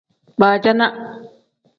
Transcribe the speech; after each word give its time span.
Baacana. 0.39 0.85